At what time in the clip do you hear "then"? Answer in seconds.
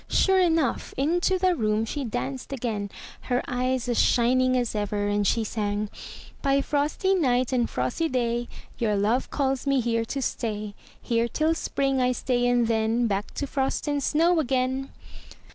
12.67-13.05